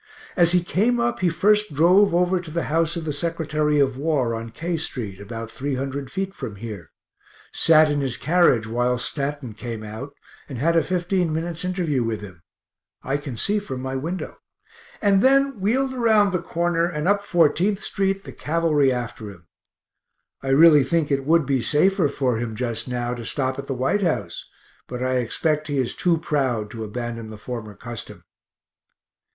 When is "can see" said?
13.17-13.59